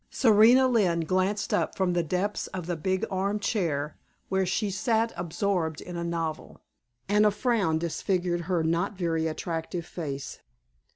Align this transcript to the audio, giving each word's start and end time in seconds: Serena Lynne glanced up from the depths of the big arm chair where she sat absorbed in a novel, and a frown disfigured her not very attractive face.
Serena 0.09 0.67
Lynne 0.67 1.01
glanced 1.01 1.53
up 1.53 1.75
from 1.75 1.93
the 1.93 2.01
depths 2.01 2.47
of 2.47 2.65
the 2.65 2.75
big 2.75 3.05
arm 3.11 3.39
chair 3.39 3.99
where 4.29 4.47
she 4.47 4.71
sat 4.71 5.13
absorbed 5.15 5.79
in 5.79 5.95
a 5.95 6.03
novel, 6.03 6.59
and 7.07 7.23
a 7.23 7.29
frown 7.29 7.77
disfigured 7.77 8.41
her 8.45 8.63
not 8.63 8.97
very 8.97 9.27
attractive 9.27 9.85
face. 9.85 10.39